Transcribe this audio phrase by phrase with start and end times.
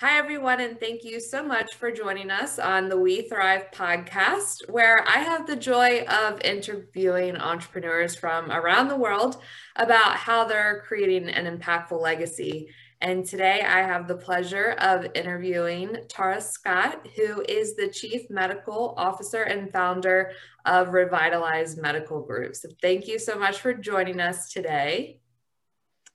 [0.00, 4.68] Hi, everyone, and thank you so much for joining us on the We Thrive podcast,
[4.68, 9.40] where I have the joy of interviewing entrepreneurs from around the world
[9.76, 12.70] about how they're creating an impactful legacy.
[13.02, 18.94] And today I have the pleasure of interviewing Tara Scott, who is the Chief Medical
[18.96, 20.32] Officer and founder
[20.64, 22.56] of Revitalize Medical Group.
[22.56, 25.20] So thank you so much for joining us today.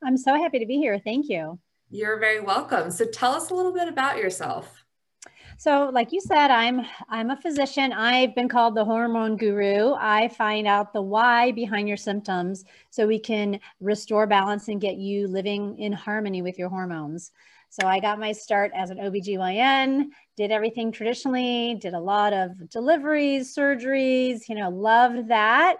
[0.03, 0.99] I'm so happy to be here.
[0.99, 1.59] Thank you.
[1.91, 2.91] You're very welcome.
[2.91, 4.85] So tell us a little bit about yourself.
[5.57, 7.91] So, like you said, I'm I'm a physician.
[7.91, 9.93] I've been called the hormone guru.
[9.93, 14.95] I find out the why behind your symptoms so we can restore balance and get
[14.95, 17.31] you living in harmony with your hormones.
[17.69, 20.05] So I got my start as an OBGYN,
[20.37, 25.77] did everything traditionally, did a lot of deliveries, surgeries, you know, loved that.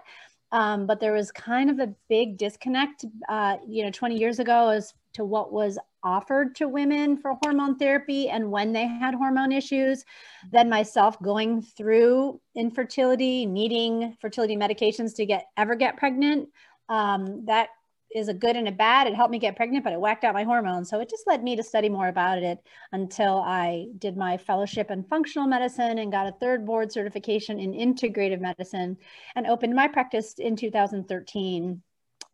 [0.52, 4.68] Um, but there was kind of a big disconnect, uh, you know, 20 years ago
[4.68, 9.52] as to what was offered to women for hormone therapy and when they had hormone
[9.52, 10.04] issues
[10.52, 16.48] than myself going through infertility needing fertility medications to get ever get pregnant
[16.88, 17.68] um, that
[18.14, 19.06] is a good and a bad.
[19.06, 20.90] It helped me get pregnant but it whacked out my hormones.
[20.90, 22.58] So it just led me to study more about it
[22.92, 27.72] until i did my fellowship in functional medicine and got a third board certification in
[27.72, 28.96] integrative medicine
[29.36, 31.82] and opened my practice in 2013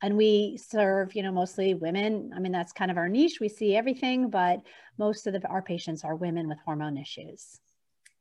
[0.03, 3.49] and we serve you know mostly women i mean that's kind of our niche we
[3.49, 4.61] see everything but
[4.99, 7.61] most of the, our patients are women with hormone issues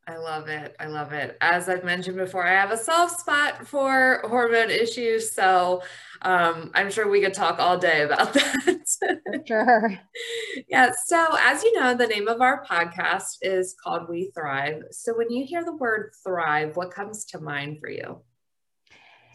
[0.07, 0.75] I love it.
[0.79, 1.35] I love it.
[1.41, 5.31] As I've mentioned before, I have a soft spot for hormone issues.
[5.31, 5.81] So
[6.21, 9.43] um, I'm sure we could talk all day about that.
[9.47, 9.99] sure.
[10.67, 10.91] Yeah.
[11.07, 14.83] So, as you know, the name of our podcast is called We Thrive.
[14.91, 18.21] So, when you hear the word thrive, what comes to mind for you?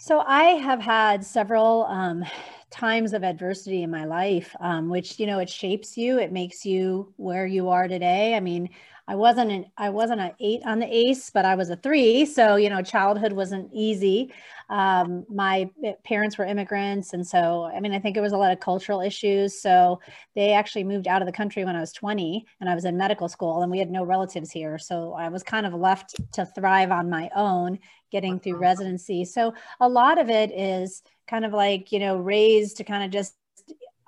[0.03, 2.25] So I have had several um,
[2.71, 6.19] times of adversity in my life, um, which you know it shapes you.
[6.19, 8.35] It makes you where you are today.
[8.35, 8.71] I mean,
[9.07, 12.25] I wasn't an I wasn't an eight on the ACE, but I was a three.
[12.25, 14.33] So you know, childhood wasn't easy.
[14.71, 15.69] Um, my
[16.05, 19.03] parents were immigrants, and so I mean, I think it was a lot of cultural
[19.03, 19.61] issues.
[19.61, 20.01] So
[20.35, 22.97] they actually moved out of the country when I was 20, and I was in
[22.97, 24.79] medical school, and we had no relatives here.
[24.79, 27.79] So I was kind of left to thrive on my own
[28.11, 28.63] getting through uh-huh.
[28.63, 29.25] residency.
[29.25, 33.11] So a lot of it is kind of like, you know, raised to kind of
[33.11, 33.35] just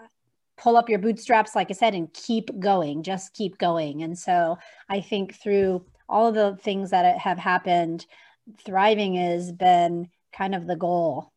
[0.01, 0.07] uh,
[0.57, 4.03] pull up your bootstraps, like I said, and keep going, just keep going.
[4.03, 4.59] And so
[4.89, 8.07] I think through all of the things that have happened,
[8.65, 11.33] thriving has been kind of the goal.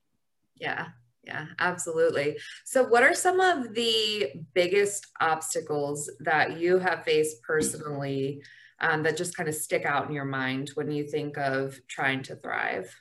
[0.55, 0.87] Yeah.
[1.25, 2.37] Yeah, absolutely.
[2.65, 8.43] So, what are some of the biggest obstacles that you have faced personally
[8.79, 12.23] um, that just kind of stick out in your mind when you think of trying
[12.23, 12.93] to thrive?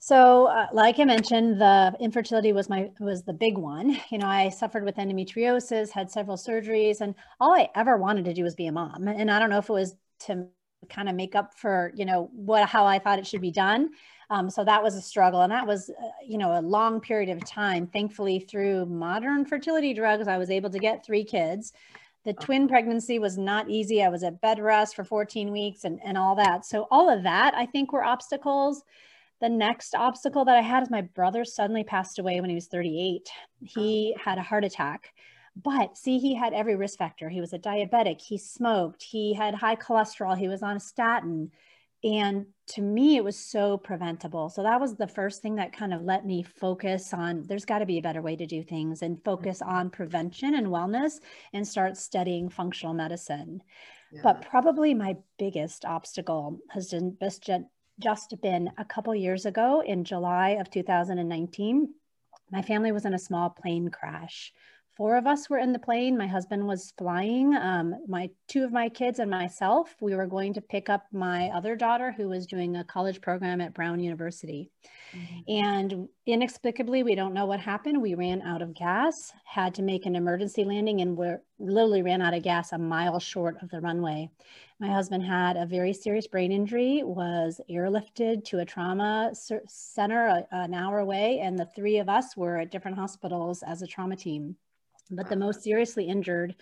[0.00, 3.98] So, uh, like I mentioned, the infertility was my was the big one.
[4.10, 8.34] You know, I suffered with endometriosis, had several surgeries, and all I ever wanted to
[8.34, 9.08] do was be a mom.
[9.08, 10.46] And I don't know if it was to
[10.88, 13.90] kind of make up for you know what how I thought it should be done.
[14.30, 17.30] Um, so that was a struggle, and that was uh, you know a long period
[17.30, 17.86] of time.
[17.86, 21.72] Thankfully, through modern fertility drugs, I was able to get three kids.
[22.28, 22.44] The uh-huh.
[22.44, 24.02] twin pregnancy was not easy.
[24.02, 26.66] I was at bed rest for 14 weeks and, and all that.
[26.66, 28.84] So, all of that I think were obstacles.
[29.40, 32.66] The next obstacle that I had is my brother suddenly passed away when he was
[32.66, 33.30] 38.
[33.62, 34.30] He uh-huh.
[34.30, 35.14] had a heart attack.
[35.56, 37.30] But see, he had every risk factor.
[37.30, 41.50] He was a diabetic, he smoked, he had high cholesterol, he was on a statin.
[42.04, 44.50] And to me, it was so preventable.
[44.50, 47.80] So that was the first thing that kind of let me focus on there's got
[47.80, 49.74] to be a better way to do things and focus mm-hmm.
[49.74, 51.14] on prevention and wellness
[51.52, 53.62] and start studying functional medicine.
[54.12, 54.20] Yeah.
[54.22, 56.94] But probably my biggest obstacle has
[58.00, 61.94] just been a couple years ago in July of 2019.
[62.50, 64.52] My family was in a small plane crash
[64.98, 66.18] four of us were in the plane.
[66.18, 67.54] My husband was flying.
[67.54, 69.94] Um, my two of my kids and myself.
[70.00, 73.60] We were going to pick up my other daughter, who was doing a college program
[73.60, 74.70] at Brown University.
[75.14, 75.64] Mm-hmm.
[75.64, 78.02] And inexplicably, we don't know what happened.
[78.02, 81.28] We ran out of gas, had to make an emergency landing, and we
[81.60, 84.28] literally ran out of gas a mile short of the runway.
[84.80, 89.32] My husband had a very serious brain injury, was airlifted to a trauma
[89.68, 93.80] center a, an hour away, and the three of us were at different hospitals as
[93.82, 94.56] a trauma team.
[95.10, 96.54] But the most seriously injured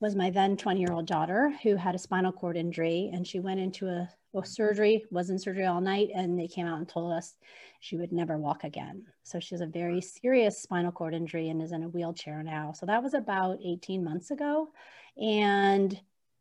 [0.00, 3.40] was my then 20 year old daughter who had a spinal cord injury and she
[3.40, 6.88] went into a, a, surgery, was in surgery all night, and they came out and
[6.88, 7.36] told us
[7.80, 9.04] she would never walk again.
[9.22, 12.72] So she has a very serious spinal cord injury and is in a wheelchair now.
[12.72, 14.68] So that was about 18 months ago.
[15.16, 15.98] And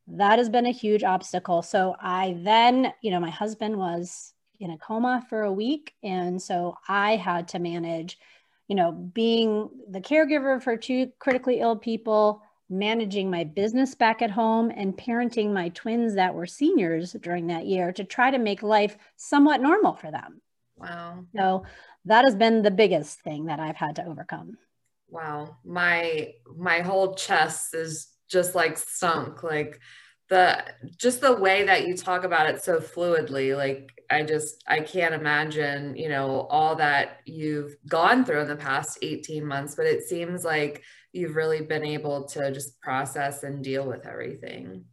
[0.07, 1.61] that has been a huge obstacle.
[1.61, 5.93] So I then, you know, my husband was in a coma for a week.
[6.03, 8.17] And so I had to manage
[8.73, 12.41] you know, being the caregiver for two critically ill people,
[12.71, 17.67] managing my business back at home and parenting my twins that were seniors during that
[17.67, 20.41] year to try to make life somewhat normal for them.
[20.75, 21.25] Wow.
[21.35, 21.65] So
[22.05, 24.57] that has been the biggest thing that I've had to overcome.
[25.07, 25.57] Wow.
[25.63, 29.79] My my whole chest is just like sunk like
[30.33, 30.63] the
[30.97, 35.13] just the way that you talk about it so fluidly like i just i can't
[35.13, 40.07] imagine you know all that you've gone through in the past 18 months but it
[40.07, 40.81] seems like
[41.11, 44.83] you've really been able to just process and deal with everything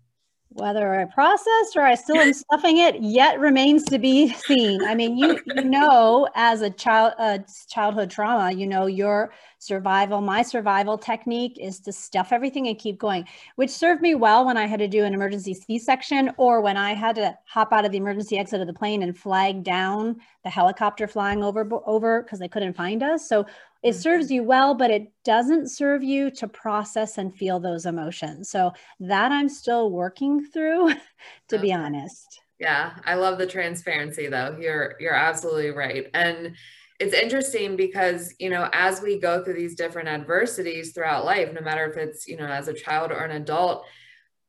[0.52, 4.82] whether I processed or I still am stuffing it yet remains to be seen.
[4.84, 7.38] I mean, you, you know, as a child, uh,
[7.68, 12.98] childhood trauma, you know, your survival, my survival technique is to stuff everything and keep
[12.98, 13.26] going,
[13.56, 16.94] which served me well when I had to do an emergency C-section or when I
[16.94, 20.50] had to hop out of the emergency exit of the plane and flag down the
[20.50, 23.28] helicopter flying over, over because they couldn't find us.
[23.28, 23.46] So
[23.82, 24.00] it mm-hmm.
[24.00, 28.50] serves you well, but it doesn't serve you to process and feel those emotions.
[28.50, 30.88] So that I'm still working through,
[31.48, 31.62] to okay.
[31.62, 32.40] be honest.
[32.58, 34.56] Yeah, I love the transparency though.
[34.60, 36.06] You're you're absolutely right.
[36.12, 36.54] And
[36.98, 41.62] it's interesting because, you know, as we go through these different adversities throughout life, no
[41.62, 43.86] matter if it's, you know, as a child or an adult,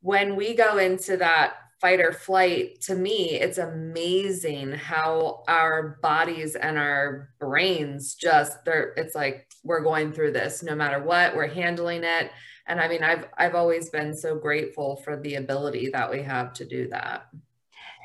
[0.02, 6.56] when we go into that fight or flight, to me, it's amazing how our bodies
[6.56, 11.48] and our brains just they're it's like we're going through this no matter what, we're
[11.48, 12.32] handling it.
[12.68, 16.54] And I mean, I've I've always been so grateful for the ability that we have
[16.54, 17.26] to do that.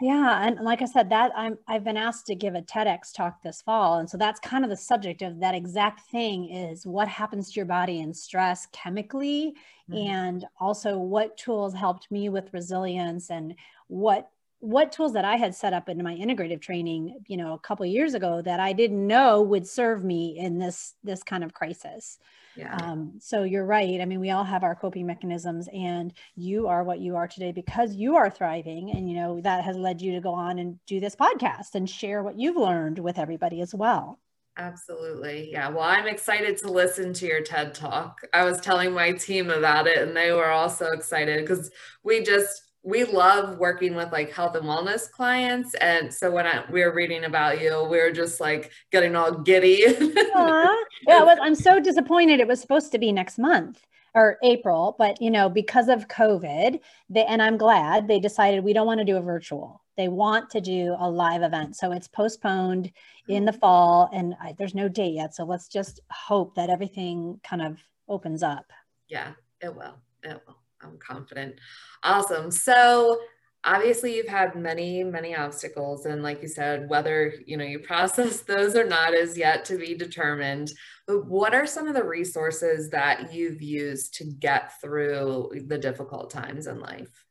[0.00, 3.42] Yeah, and like I said, that I'm I've been asked to give a TEDx talk
[3.42, 7.08] this fall, and so that's kind of the subject of that exact thing is what
[7.08, 9.54] happens to your body in stress chemically,
[9.90, 10.06] mm-hmm.
[10.06, 13.54] and also what tools helped me with resilience, and
[13.88, 14.30] what
[14.60, 17.84] what tools that I had set up in my integrative training, you know, a couple
[17.86, 22.18] years ago that I didn't know would serve me in this this kind of crisis.
[22.56, 22.74] Yeah.
[22.74, 24.00] Um, so you're right.
[24.00, 27.52] I mean, we all have our coping mechanisms, and you are what you are today
[27.52, 28.92] because you are thriving.
[28.92, 31.88] And, you know, that has led you to go on and do this podcast and
[31.88, 34.18] share what you've learned with everybody as well.
[34.56, 35.50] Absolutely.
[35.52, 35.68] Yeah.
[35.68, 38.22] Well, I'm excited to listen to your TED talk.
[38.32, 41.70] I was telling my team about it, and they were also excited because
[42.02, 45.74] we just, we love working with like health and wellness clients.
[45.74, 49.32] And so when I, we were reading about you, we were just like getting all
[49.32, 49.82] giddy.
[49.88, 52.38] yeah, was, I'm so disappointed.
[52.38, 53.84] It was supposed to be next month
[54.14, 56.78] or April, but you know, because of COVID,
[57.10, 59.82] they, and I'm glad they decided we don't want to do a virtual.
[59.96, 61.74] They want to do a live event.
[61.74, 62.92] So it's postponed
[63.28, 63.58] in the mm.
[63.58, 65.34] fall and I, there's no date yet.
[65.34, 67.78] So let's just hope that everything kind of
[68.08, 68.66] opens up.
[69.08, 69.96] Yeah, it will.
[70.22, 70.56] It will.
[70.86, 71.56] I'm confident.
[72.02, 72.50] Awesome.
[72.50, 73.18] So
[73.66, 76.06] obviously you've had many, many obstacles.
[76.06, 79.76] And like you said, whether you know you process those or not is yet to
[79.76, 80.72] be determined.
[81.06, 86.30] But what are some of the resources that you've used to get through the difficult
[86.30, 87.24] times in life?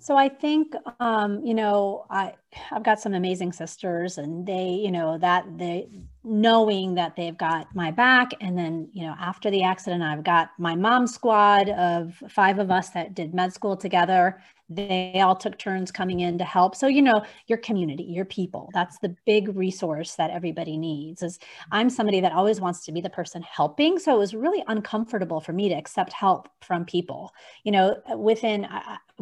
[0.00, 2.34] So I think, um, you know, I
[2.72, 5.88] I've got some amazing sisters, and they, you know, that they
[6.24, 10.50] knowing that they've got my back, and then you know, after the accident, I've got
[10.58, 14.40] my mom squad of five of us that did med school together,
[14.70, 16.74] they all took turns coming in to help.
[16.74, 21.38] So you know your community your people that's the big resource that everybody needs is
[21.72, 23.98] i'm somebody that always wants to be the person helping.
[23.98, 27.32] So it was really uncomfortable for me to accept help from people.
[27.64, 28.68] You know within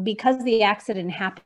[0.03, 1.46] because the accident happened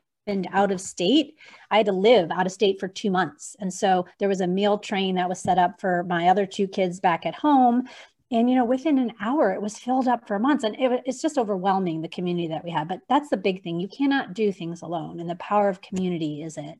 [0.53, 1.35] out of state
[1.71, 3.55] i had to live out of state for two months.
[3.59, 6.67] And so there was a meal train that was set up for my other two
[6.67, 7.87] kids back at home.
[8.29, 10.63] And you know within an hour it was filled up for months.
[10.63, 12.87] And it, it's just overwhelming the community that we have.
[12.87, 13.79] But that's the big thing.
[13.79, 16.79] You cannot do things alone and the power of community is it.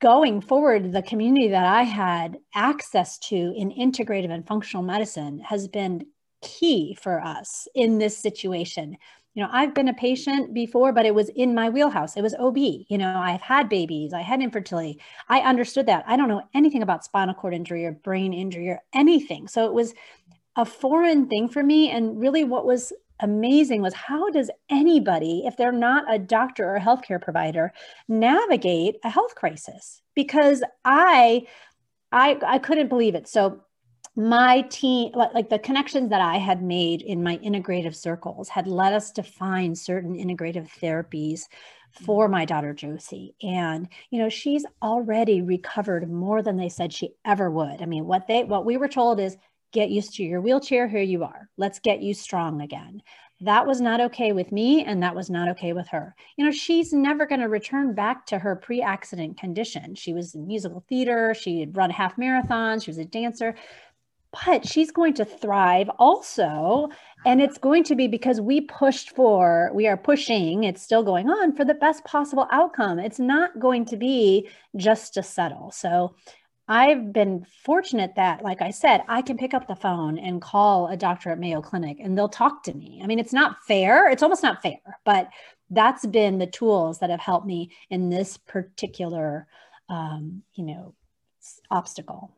[0.00, 5.66] Going forward the community that i had access to in integrative and functional medicine has
[5.68, 6.06] been
[6.42, 8.96] key for us in this situation
[9.34, 12.34] you know i've been a patient before but it was in my wheelhouse it was
[12.34, 14.98] ob you know i've had babies i had infertility
[15.28, 18.80] i understood that i don't know anything about spinal cord injury or brain injury or
[18.94, 19.94] anything so it was
[20.56, 21.90] a foreign thing for me.
[21.90, 26.76] And really, what was amazing was how does anybody, if they're not a doctor or
[26.76, 27.72] a healthcare provider,
[28.08, 30.00] navigate a health crisis?
[30.14, 31.46] Because I,
[32.12, 33.28] I, I couldn't believe it.
[33.28, 33.62] So
[34.16, 38.92] my team like the connections that i had made in my integrative circles had led
[38.92, 42.04] us to find certain integrative therapies mm-hmm.
[42.04, 47.10] for my daughter josie and you know she's already recovered more than they said she
[47.24, 49.36] ever would i mean what they what we were told is
[49.74, 50.88] get used to your wheelchair.
[50.88, 51.50] Here you are.
[51.58, 53.02] Let's get you strong again.
[53.40, 56.14] That was not okay with me, and that was not okay with her.
[56.36, 59.96] You know, she's never going to return back to her pre accident condition.
[59.96, 63.56] She was in musical theater, she had run half marathons, she was a dancer.
[64.46, 66.88] But she's going to thrive also.
[67.26, 71.30] And it's going to be because we pushed for, we are pushing, it's still going
[71.30, 72.98] on for the best possible outcome.
[72.98, 75.70] It's not going to be just to settle.
[75.70, 76.14] So
[76.68, 80.88] I've been fortunate that, like I said, I can pick up the phone and call
[80.88, 83.00] a doctor at Mayo Clinic and they'll talk to me.
[83.02, 84.08] I mean, it's not fair.
[84.08, 85.28] It's almost not fair, but
[85.70, 89.46] that's been the tools that have helped me in this particular,
[89.88, 90.94] um, you know,
[91.70, 92.30] obstacle.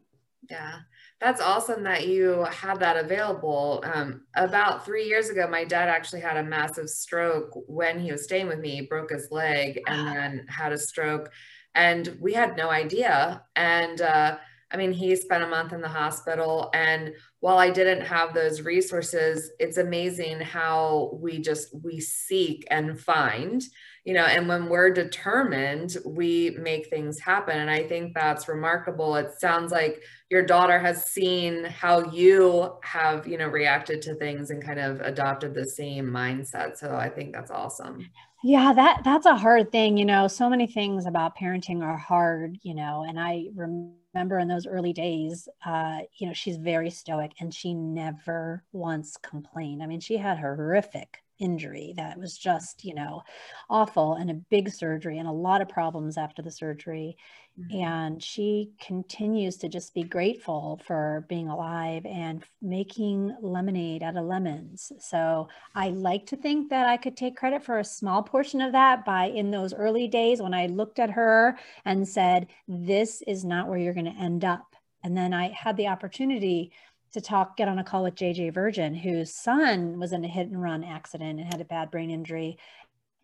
[0.50, 0.78] Yeah,
[1.20, 3.82] that's awesome that you have that available.
[3.86, 8.24] Um, about three years ago, my dad actually had a massive stroke when he was
[8.24, 11.30] staying with me, broke his leg, and then had a stroke
[11.76, 13.42] and we had no idea.
[13.54, 14.38] And uh,
[14.72, 16.70] I mean, he spent a month in the hospital.
[16.74, 22.98] And while I didn't have those resources, it's amazing how we just we seek and
[22.98, 23.62] find,
[24.06, 27.58] you know, and when we're determined, we make things happen.
[27.58, 29.16] And I think that's remarkable.
[29.16, 34.50] It sounds like your daughter has seen how you have, you know, reacted to things
[34.50, 36.78] and kind of adopted the same mindset.
[36.78, 38.08] So I think that's awesome.
[38.44, 40.28] Yeah, that that's a hard thing, you know.
[40.28, 44.92] So many things about parenting are hard, you know, and I remember in those early
[44.92, 49.82] days, uh, you know, she's very stoic and she never once complained.
[49.82, 53.22] I mean, she had horrific injury that was just, you know,
[53.68, 57.16] awful and a big surgery and a lot of problems after the surgery.
[57.58, 57.82] Mm-hmm.
[57.82, 64.26] And she continues to just be grateful for being alive and making lemonade out of
[64.26, 64.92] lemons.
[64.98, 68.72] So I like to think that I could take credit for a small portion of
[68.72, 73.44] that by in those early days when I looked at her and said, This is
[73.44, 74.76] not where you're going to end up.
[75.02, 76.72] And then I had the opportunity
[77.12, 80.48] to talk, get on a call with JJ Virgin, whose son was in a hit
[80.48, 82.58] and run accident and had a bad brain injury.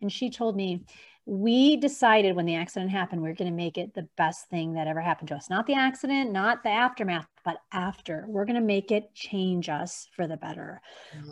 [0.01, 0.83] And she told me,
[1.25, 4.73] we decided when the accident happened, we are going to make it the best thing
[4.73, 5.49] that ever happened to us.
[5.49, 8.25] Not the accident, not the aftermath, but after.
[8.27, 10.81] We're going to make it change us for the better.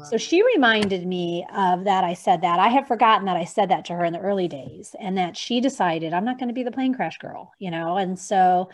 [0.10, 2.06] So she reminded me of that.
[2.06, 2.58] I said that.
[2.58, 5.36] I had forgotten that I said that to her in the early days and that
[5.36, 7.98] she decided I'm not going to be the plane crash girl, you know?
[7.98, 8.70] And so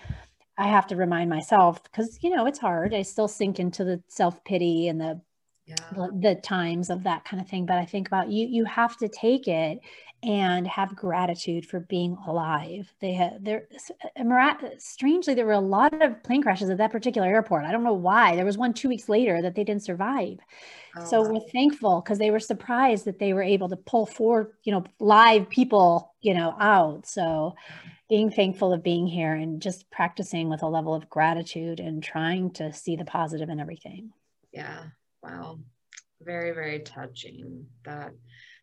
[0.57, 2.93] I have to remind myself because you know it's hard.
[2.93, 5.21] I still sink into the self pity and the,
[5.65, 5.75] yeah.
[5.93, 7.65] the, the times of that kind of thing.
[7.65, 8.47] But I think about you.
[8.47, 9.79] You have to take it
[10.23, 12.91] and have gratitude for being alive.
[12.99, 13.67] They had there.
[14.19, 17.65] Uh, strangely, there were a lot of plane crashes at that particular airport.
[17.65, 18.35] I don't know why.
[18.35, 20.39] There was one two weeks later that they didn't survive.
[20.95, 21.33] Oh, so wow.
[21.33, 24.83] we're thankful because they were surprised that they were able to pull four, you know,
[24.99, 27.05] live people, you know, out.
[27.05, 27.91] So mm.
[28.09, 32.51] Being thankful of being here and just practicing with a level of gratitude and trying
[32.51, 34.11] to see the positive in everything.
[34.51, 34.83] Yeah.
[35.21, 35.59] Wow.
[36.21, 37.65] Very, very touching.
[37.83, 38.13] That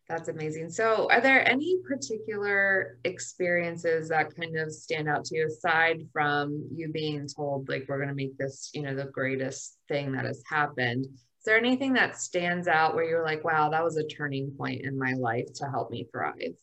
[0.09, 0.69] that's amazing.
[0.69, 6.69] So, are there any particular experiences that kind of stand out to you aside from
[6.75, 10.27] you being told, like, we're going to make this, you know, the greatest thing that
[10.27, 11.07] has happened?
[11.07, 14.83] Is there anything that stands out where you're like, wow, that was a turning point
[14.83, 16.55] in my life to help me thrive?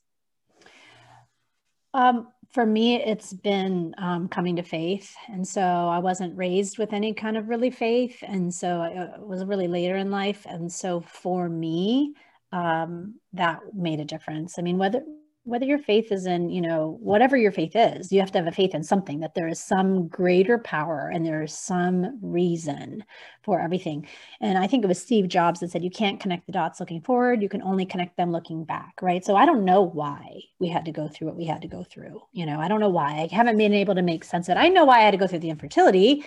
[1.96, 5.14] Um, for me, it's been um, coming to faith.
[5.30, 8.22] And so I wasn't raised with any kind of really faith.
[8.22, 10.46] And so uh, it was really later in life.
[10.46, 12.14] And so for me,
[12.52, 14.60] um, that made a difference.
[14.60, 15.02] I mean, whether
[15.44, 18.48] whether your faith is in, you know, whatever your faith is, you have to have
[18.48, 23.04] a faith in something that there is some greater power and there is some reason
[23.42, 24.08] for everything.
[24.40, 27.02] And I think it was Steve Jobs that said, you can't connect the dots looking
[27.02, 29.26] forward, you can only connect them looking back, right?
[29.26, 31.84] So I don't know why we had to go through what we had to go
[31.84, 32.22] through.
[32.34, 33.28] You know, I don't know why.
[33.32, 34.60] I haven't been able to make sense of it.
[34.60, 36.24] I know why I had to go through the infertility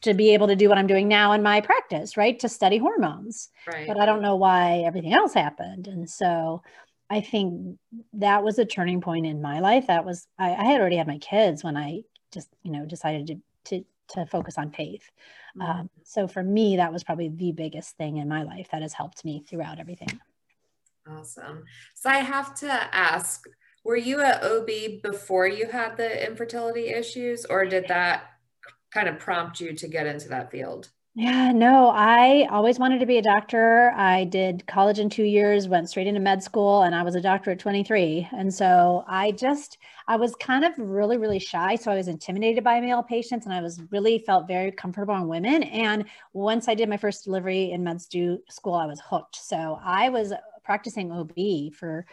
[0.00, 2.38] to be able to do what I'm doing now in my practice, right?
[2.40, 3.50] To study hormones.
[3.66, 3.86] Right.
[3.86, 5.86] But I don't know why everything else happened.
[5.86, 6.62] And so
[7.08, 7.78] I think
[8.14, 9.86] that was a turning point in my life.
[9.86, 13.26] That was I, I had already had my kids when I just you know decided
[13.28, 13.36] to
[13.66, 15.10] to to focus on faith.
[15.56, 15.70] Mm-hmm.
[15.70, 18.92] Um, so for me, that was probably the biggest thing in my life that has
[18.92, 20.20] helped me throughout everything.
[21.08, 21.64] Awesome.
[21.94, 23.44] So I have to ask,
[23.84, 28.24] were you at OB before you had the infertility issues, or did that
[28.92, 30.90] kind of prompt you to get into that field?
[31.18, 33.90] Yeah, no, I always wanted to be a doctor.
[33.96, 37.22] I did college in two years, went straight into med school, and I was a
[37.22, 38.28] doctor at 23.
[38.36, 41.76] And so I just, I was kind of really, really shy.
[41.76, 45.26] So I was intimidated by male patients, and I was really felt very comfortable on
[45.26, 45.62] women.
[45.62, 46.04] And
[46.34, 49.36] once I did my first delivery in med school, I was hooked.
[49.36, 52.04] So I was practicing OB for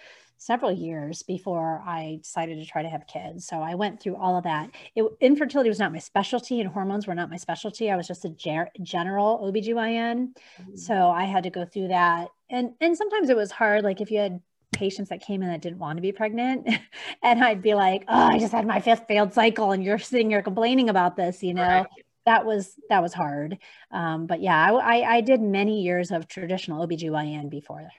[0.46, 3.48] several years before I decided to try to have kids.
[3.48, 4.72] So I went through all of that.
[4.94, 7.90] It, infertility was not my specialty and hormones were not my specialty.
[7.90, 10.34] I was just a ger- general OBGYN.
[10.34, 10.76] Mm-hmm.
[10.76, 12.28] So I had to go through that.
[12.50, 13.86] And, and sometimes it was hard.
[13.86, 14.42] Like if you had
[14.74, 16.68] patients that came in that didn't want to be pregnant
[17.24, 20.30] and I'd be like, oh, I just had my fifth failed cycle and you're sitting
[20.30, 21.64] here complaining about this, you know?
[21.64, 21.88] Right.
[22.26, 23.60] that was that was hard.
[23.92, 27.90] Um, but yeah, I, I did many years of traditional OBGYN before.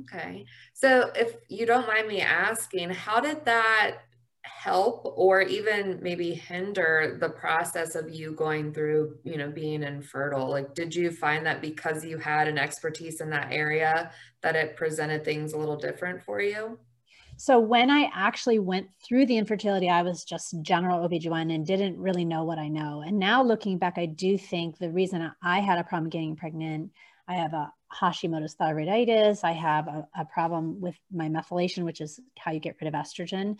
[0.00, 0.44] Okay.
[0.74, 3.98] So if you don't mind me asking, how did that
[4.44, 10.48] help or even maybe hinder the process of you going through, you know, being infertile?
[10.48, 14.76] Like, did you find that because you had an expertise in that area that it
[14.76, 16.78] presented things a little different for you?
[17.36, 21.98] So when I actually went through the infertility, I was just general OBGYN and didn't
[21.98, 23.02] really know what I know.
[23.04, 26.92] And now looking back, I do think the reason I had a problem getting pregnant,
[27.26, 29.44] I have a Hashimoto's thyroiditis.
[29.44, 32.94] I have a, a, problem with my methylation, which is how you get rid of
[32.94, 33.56] estrogen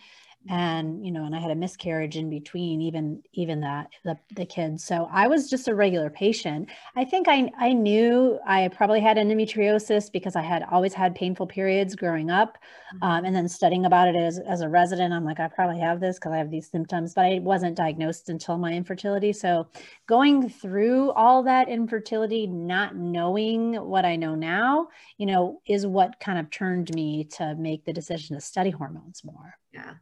[0.49, 4.45] and you know and i had a miscarriage in between even even that the, the
[4.45, 4.85] kids.
[4.85, 6.69] So i was just a regular patient.
[6.97, 11.47] I think i i knew i probably had endometriosis because i had always had painful
[11.47, 12.59] periods growing up
[12.95, 13.05] mm-hmm.
[13.05, 16.01] um, and then studying about it as, as a resident i'm like i probably have
[16.01, 19.33] this because i have these symptoms but i wasn't diagnosed until my infertility.
[19.33, 19.69] So
[20.07, 26.19] going through all that infertility not knowing what i know now you know is what
[26.19, 29.55] kind of turned me to make the decision to study hormones more.
[29.73, 29.95] Yeah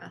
[0.00, 0.08] yeah.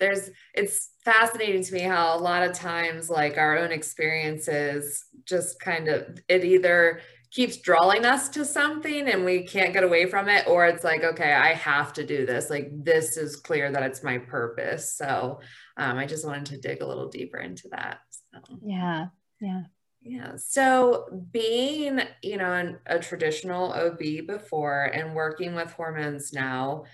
[0.00, 5.60] There's it's fascinating to me how a lot of times like our own experiences just
[5.60, 7.00] kind of it either
[7.30, 11.02] keeps drawing us to something and we can't get away from it or it's like
[11.02, 12.50] okay i have to do this.
[12.50, 14.96] Like this is clear that it's my purpose.
[14.96, 15.40] So
[15.76, 18.00] um, i just wanted to dig a little deeper into that
[18.32, 18.58] so.
[18.64, 19.06] yeah.
[19.40, 19.62] Yeah.
[20.02, 20.32] Yeah.
[20.36, 26.84] So being you know a traditional ob before and working with hormones now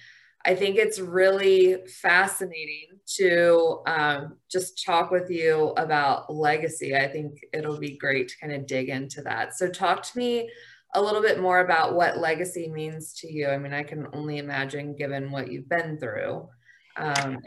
[0.47, 6.97] I think it's really fascinating to um, just talk with you about legacy.
[6.97, 9.57] I think it'll be great to kind of dig into that.
[9.57, 10.51] So, talk to me
[10.95, 13.49] a little bit more about what legacy means to you.
[13.49, 16.49] I mean, I can only imagine given what you've been through.
[16.97, 17.39] Um,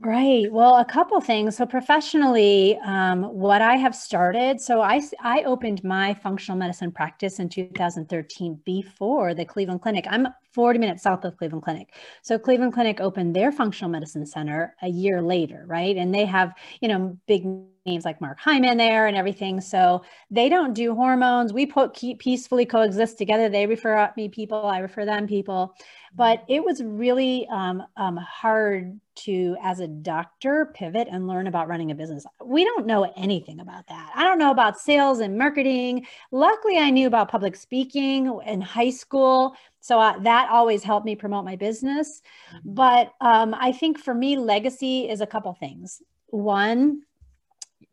[0.00, 0.50] Right.
[0.52, 1.56] Well, a couple things.
[1.56, 7.40] So professionally, um, what I have started, so I, I opened my functional medicine practice
[7.40, 10.04] in 2013 before the Cleveland Clinic.
[10.08, 11.94] I'm 40 minutes south of Cleveland Clinic.
[12.22, 15.96] So Cleveland Clinic opened their functional medicine center a year later, right?
[15.96, 17.44] And they have, you know, big
[17.84, 19.60] names like Mark Hyman there and everything.
[19.60, 21.52] So they don't do hormones.
[21.52, 23.48] We put keep peacefully coexist together.
[23.48, 25.74] They refer me people, I refer them people.
[26.14, 31.68] But it was really um, um, hard to, as a doctor, pivot and learn about
[31.68, 32.24] running a business.
[32.44, 34.12] We don't know anything about that.
[34.14, 36.06] I don't know about sales and marketing.
[36.30, 39.54] Luckily, I knew about public speaking in high school.
[39.80, 42.22] So uh, that always helped me promote my business.
[42.54, 42.74] Mm-hmm.
[42.74, 46.02] But um, I think for me, legacy is a couple things.
[46.26, 47.02] One,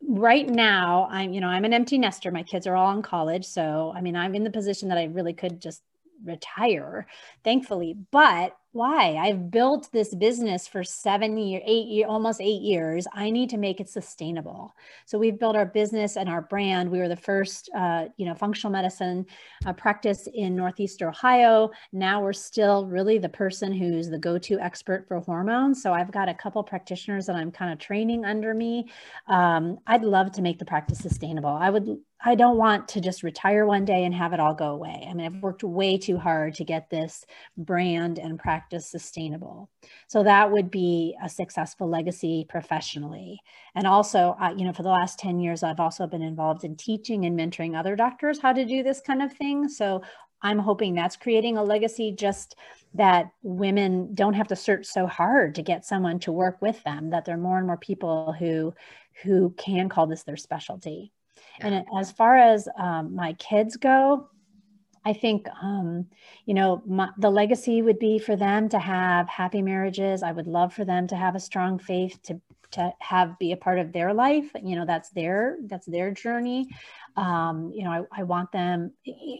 [0.07, 3.43] right now i'm you know i'm an empty nester my kids are all in college
[3.43, 5.81] so i mean i'm in the position that i really could just
[6.23, 7.07] retire
[7.43, 7.95] thankfully.
[8.11, 9.15] But why?
[9.15, 13.07] I've built this business for seven year eight year almost eight years.
[13.13, 14.75] I need to make it sustainable.
[15.05, 16.91] So we've built our business and our brand.
[16.91, 19.27] We were the first uh, you know functional medicine
[19.65, 21.71] uh, practice in northeast ohio.
[21.93, 25.81] Now we're still really the person who's the go-to expert for hormones.
[25.81, 28.89] So i've got a couple practitioners that i'm kind of training under me.
[29.27, 31.49] Um, i'd love to make the practice sustainable.
[31.49, 34.71] I would I don't want to just retire one day and have it all go
[34.71, 35.05] away.
[35.07, 37.23] I mean, I've worked way too hard to get this
[37.55, 39.69] brand and practice sustainable.
[40.07, 43.41] So that would be a successful legacy professionally.
[43.75, 46.75] And also, uh, you know, for the last 10 years, I've also been involved in
[46.75, 49.69] teaching and mentoring other doctors how to do this kind of thing.
[49.69, 50.01] So
[50.41, 52.55] I'm hoping that's creating a legacy just
[52.95, 57.11] that women don't have to search so hard to get someone to work with them,
[57.11, 58.73] that there are more and more people who
[59.23, 61.11] who can call this their specialty.
[61.59, 64.29] And as far as um, my kids go,
[65.05, 66.07] I think, um,
[66.45, 70.23] you know, my, the legacy would be for them to have happy marriages.
[70.23, 72.41] I would love for them to have a strong faith to
[72.71, 74.51] to have be a part of their life.
[74.61, 76.67] You know, that's their that's their journey.
[77.15, 78.91] Um, you know, I, I want them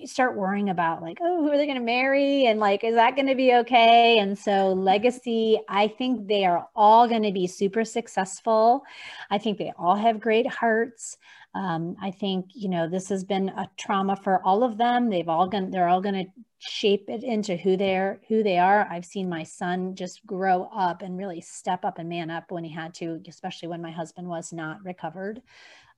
[0.06, 3.15] start worrying about like, oh, who are they going to marry, and like, is that
[3.15, 4.19] going to be okay?
[4.19, 5.60] And so, legacy.
[5.67, 8.84] I think they are all going to be super successful.
[9.30, 11.17] I think they all have great hearts.
[11.56, 15.10] Um, I think you know this has been a trauma for all of them.
[15.10, 15.72] They've all gone.
[15.72, 18.86] They're all going to shape it into who they're who they are.
[18.91, 22.65] I've seen my son just grow up and really step up and man up when
[22.65, 25.41] he had to, especially when my husband was not recovered.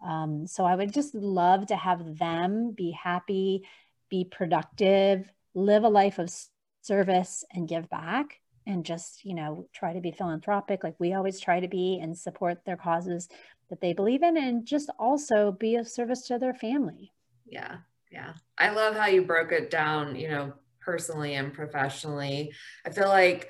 [0.05, 3.63] Um, so I would just love to have them be happy,
[4.09, 6.31] be productive, live a life of
[6.83, 11.39] service, and give back and just you know try to be philanthropic like we always
[11.39, 13.29] try to be and support their causes
[13.69, 17.11] that they believe in and just also be of service to their family.
[17.45, 17.77] Yeah.
[18.11, 18.33] Yeah.
[18.57, 22.53] I love how you broke it down, you know, personally and professionally.
[22.85, 23.49] I feel like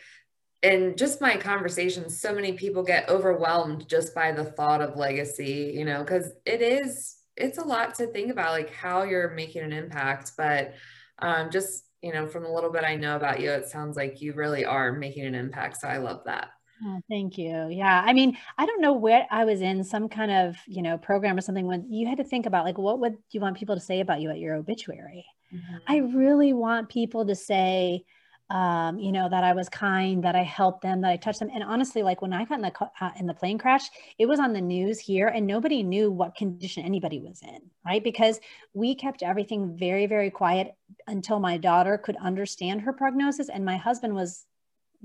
[0.64, 5.74] in just my conversations, so many people get overwhelmed just by the thought of legacy,
[5.76, 9.62] you know, because it is, it's a lot to think about, like how you're making
[9.62, 10.32] an impact.
[10.36, 10.74] But
[11.20, 14.22] um, just, you know, from a little bit I know about you, it sounds like
[14.22, 15.78] you really are making an impact.
[15.82, 16.50] So I love that.
[16.86, 17.70] Oh, thank you.
[17.70, 18.04] Yeah.
[18.06, 21.38] I mean, I don't know where I was in some kind of, you know, program
[21.38, 23.82] or something when you had to think about like, what would you want people to
[23.82, 25.26] say about you at your obituary?
[25.54, 25.76] Mm-hmm.
[25.88, 28.04] I really want people to say,
[28.50, 31.50] um, you know, that I was kind, that I helped them, that I touched them.
[31.54, 34.40] And honestly, like when I got in the uh, in the plane crash, it was
[34.40, 38.02] on the news here, and nobody knew what condition anybody was in, right?
[38.02, 38.40] Because
[38.74, 40.76] we kept everything very, very quiet
[41.08, 44.46] until my daughter could understand her prognosis, and my husband was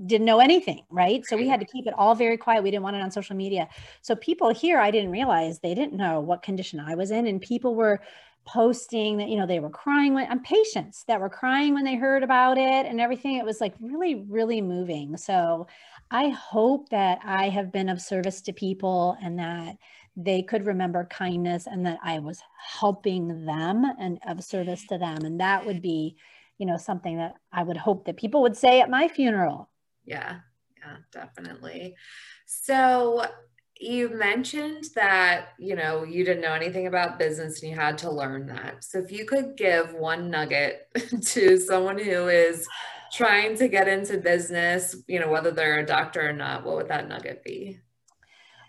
[0.05, 1.25] didn't know anything, right?
[1.25, 2.63] So we had to keep it all very quiet.
[2.63, 3.67] We didn't want it on social media.
[4.01, 7.41] So people here, I didn't realize they didn't know what condition I was in, and
[7.41, 8.01] people were
[8.45, 11.95] posting that you know they were crying when and patients that were crying when they
[11.95, 15.65] heard about it and everything it was like really really moving so
[16.11, 19.77] i hope that i have been of service to people and that
[20.17, 25.23] they could remember kindness and that i was helping them and of service to them
[25.23, 26.13] and that would be
[26.57, 29.69] you know something that i would hope that people would say at my funeral
[30.05, 30.39] yeah
[30.79, 31.95] yeah definitely.
[32.45, 33.25] So
[33.79, 38.11] you mentioned that you know you didn't know anything about business and you had to
[38.11, 38.83] learn that.
[38.83, 40.87] So if you could give one nugget
[41.25, 42.67] to someone who is
[43.11, 46.87] trying to get into business you know whether they're a doctor or not what would
[46.89, 47.79] that nugget be?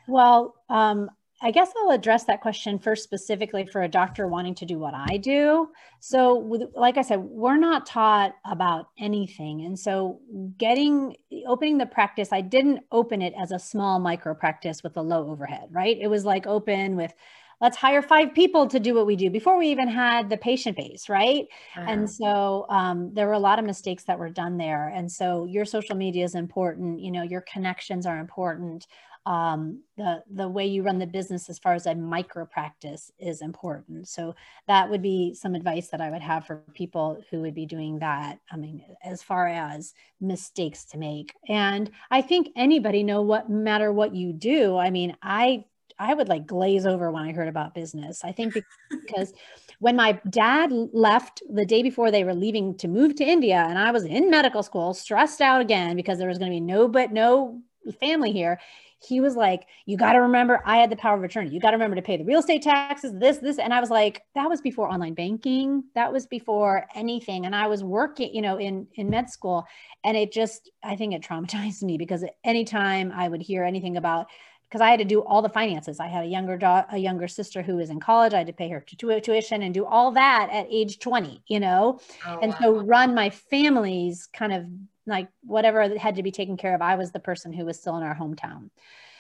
[0.07, 1.11] Well um,
[1.45, 4.95] I guess I'll address that question first specifically for a doctor wanting to do what
[4.95, 5.69] I do.
[6.01, 9.67] So, with, like I said, we're not taught about anything.
[9.67, 10.21] And so,
[10.57, 11.15] getting
[11.47, 15.29] opening the practice, I didn't open it as a small micro practice with a low
[15.29, 15.99] overhead, right?
[16.01, 17.13] It was like open with
[17.61, 20.77] let's hire five people to do what we do before we even had the patient
[20.77, 21.87] base right uh-huh.
[21.89, 25.45] and so um, there were a lot of mistakes that were done there and so
[25.45, 28.89] your social media is important you know your connections are important
[29.27, 33.41] um, the the way you run the business as far as a micro practice is
[33.41, 34.09] important.
[34.09, 34.35] So
[34.69, 37.99] that would be some advice that I would have for people who would be doing
[38.01, 38.39] that.
[38.53, 43.93] I mean, as far as mistakes to make, and I think anybody know what matter
[43.93, 44.77] what you do.
[44.77, 45.65] I mean, I
[45.99, 48.25] I would like glaze over when I heard about business.
[48.25, 48.55] I think
[48.91, 49.33] because
[49.79, 53.79] when my dad left the day before they were leaving to move to India, and
[53.79, 56.89] I was in medical school, stressed out again because there was going to be no
[56.89, 57.63] but no
[58.01, 58.59] family here
[59.07, 61.51] he was like, You got to remember, I had the power of attorney.
[61.51, 63.59] You got to remember to pay the real estate taxes, this, this.
[63.59, 65.85] And I was like, That was before online banking.
[65.95, 67.47] That was before anything.
[67.47, 69.67] And I was working, you know, in, in med school.
[70.05, 74.27] And it just, I think it traumatized me because anytime I would hear anything about,
[74.69, 76.01] because I had to do all the finances.
[76.01, 78.35] I had a younger daughter, a younger sister who was in college.
[78.35, 82.01] I had to pay her tuition and do all that at age 20, you know?
[82.27, 82.59] Oh, and wow.
[82.61, 84.67] so run my family's kind of
[85.07, 87.97] like whatever had to be taken care of, I was the person who was still
[87.97, 88.71] in our hometown.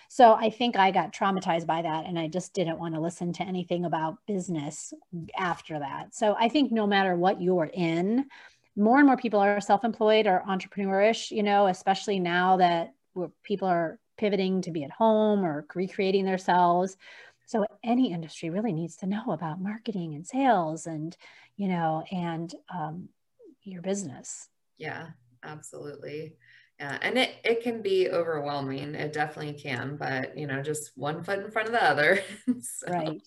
[0.09, 3.33] So I think I got traumatized by that and I just didn't want to listen
[3.35, 4.93] to anything about business
[5.37, 6.15] after that.
[6.15, 8.27] So I think no matter what you're in,
[8.77, 12.93] more and more people are self-employed or entrepreneurish, you know, especially now that
[13.43, 16.97] people are pivoting to be at home or recreating themselves.
[17.47, 21.17] So any industry really needs to know about marketing and sales and,
[21.57, 23.09] you know, and um,
[23.63, 24.49] your business.
[24.79, 25.09] Yeah,
[25.45, 26.37] absolutely.
[26.81, 28.95] Yeah, and it it can be overwhelming.
[28.97, 32.21] It definitely can, but you know, just one foot in front of the other.
[32.61, 33.23] so, right.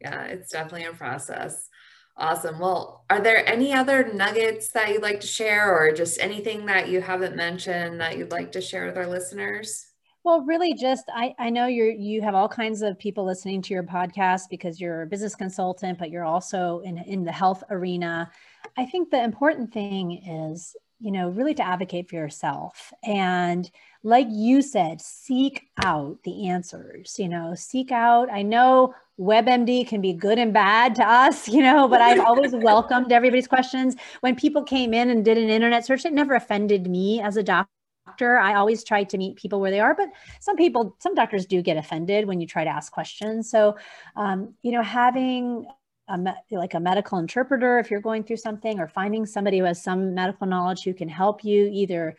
[0.00, 1.68] Yeah, it's definitely a process.
[2.16, 2.58] Awesome.
[2.58, 6.90] Well, are there any other nuggets that you'd like to share or just anything that
[6.90, 9.86] you haven't mentioned that you'd like to share with our listeners?
[10.24, 13.74] Well, really just I, I know you're you have all kinds of people listening to
[13.74, 18.30] your podcast because you're a business consultant, but you're also in, in the health arena.
[18.76, 22.92] I think the important thing is you know, really to advocate for yourself.
[23.02, 23.68] And
[24.04, 28.30] like you said, seek out the answers, you know, seek out.
[28.32, 32.52] I know WebMD can be good and bad to us, you know, but I've always
[32.54, 33.96] welcomed everybody's questions.
[34.20, 37.42] When people came in and did an internet search, it never offended me as a
[37.42, 38.38] doctor.
[38.38, 40.08] I always try to meet people where they are, but
[40.40, 43.50] some people, some doctors do get offended when you try to ask questions.
[43.50, 43.76] So,
[44.16, 45.66] um, you know, having
[46.08, 49.82] a like a medical interpreter if you're going through something or finding somebody who has
[49.82, 52.16] some medical knowledge who can help you either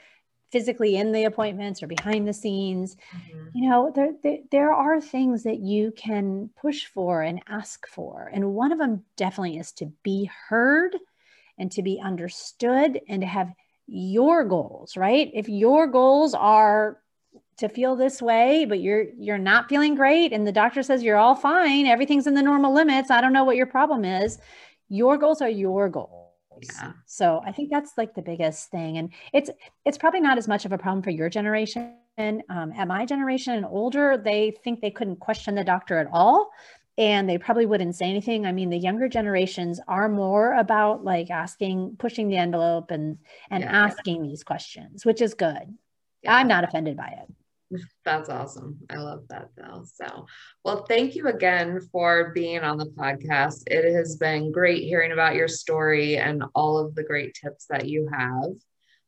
[0.52, 3.48] physically in the appointments or behind the scenes mm-hmm.
[3.54, 8.30] you know there, there, there are things that you can push for and ask for
[8.34, 10.96] and one of them definitely is to be heard
[11.58, 13.52] and to be understood and to have
[13.88, 17.03] your goals right if your goals are
[17.58, 21.18] to feel this way but you're you're not feeling great and the doctor says you're
[21.18, 24.40] all fine everything's in the normal limits i don't know what your problem is
[24.90, 26.30] your goals are your goals
[26.62, 26.92] yeah.
[27.06, 29.50] so i think that's like the biggest thing and it's
[29.86, 33.56] it's probably not as much of a problem for your generation um, at my generation
[33.56, 36.52] and older they think they couldn't question the doctor at all
[36.98, 41.30] and they probably wouldn't say anything i mean the younger generations are more about like
[41.32, 43.18] asking pushing the envelope and
[43.50, 43.86] and yeah.
[43.86, 45.76] asking these questions which is good
[46.22, 46.36] yeah.
[46.36, 47.33] i'm not offended by it
[48.06, 48.80] That's awesome.
[48.90, 49.84] I love that though.
[49.86, 50.26] So,
[50.64, 53.64] well, thank you again for being on the podcast.
[53.68, 57.88] It has been great hearing about your story and all of the great tips that
[57.88, 58.52] you have.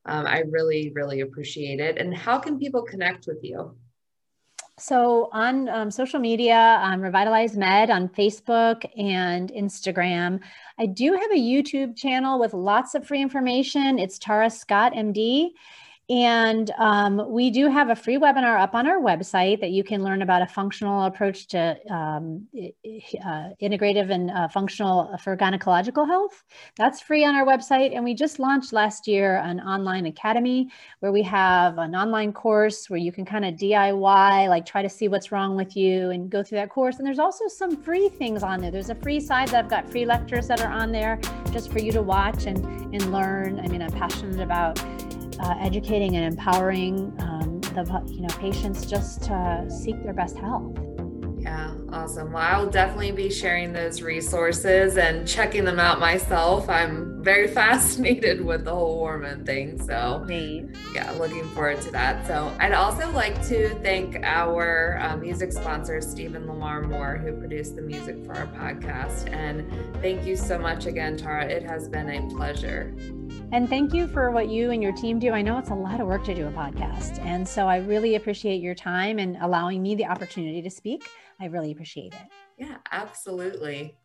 [0.07, 1.97] Um, I really, really appreciate it.
[1.97, 3.75] And how can people connect with you?
[4.77, 10.41] So on um, social media, I'm Revitalize Med on Facebook and Instagram.
[10.77, 13.97] I do have a YouTube channel with lots of free information.
[13.97, 15.51] It's Tara Scott MD.
[16.07, 20.03] And um, we do have a free webinar up on our website that you can
[20.03, 26.43] learn about a functional approach to um, uh, integrative and uh, functional for gynecological health.
[26.77, 27.95] That's free on our website.
[27.95, 32.87] And we just launched last year an online academy where we have an online course
[32.87, 36.29] where you can kind of DIY, like try to see what's wrong with you and
[36.29, 36.97] go through that course.
[36.97, 38.69] And there's also some free things on there.
[38.69, 41.19] There's a free side that I've got free lectures that are on there
[41.51, 42.63] just for you to watch and,
[42.93, 43.59] and learn.
[43.59, 44.79] I mean, I'm passionate about
[45.39, 50.77] uh, educating and empowering um, the you know patients just to seek their best health.
[51.45, 52.31] Yeah, awesome.
[52.31, 56.67] Well, I'll definitely be sharing those resources and checking them out myself.
[56.67, 59.79] I'm very fascinated with the whole hormone thing.
[59.79, 60.65] So, Great.
[60.95, 62.25] yeah, looking forward to that.
[62.25, 67.75] So, I'd also like to thank our uh, music sponsor, Stephen Lamar Moore, who produced
[67.75, 69.31] the music for our podcast.
[69.31, 69.71] And
[70.01, 71.45] thank you so much again, Tara.
[71.45, 72.91] It has been a pleasure.
[73.51, 75.31] And thank you for what you and your team do.
[75.31, 77.19] I know it's a lot of work to do a podcast.
[77.19, 81.07] And so I really appreciate your time and allowing me the opportunity to speak.
[81.39, 82.31] I really appreciate it.
[82.57, 83.95] Yeah, absolutely.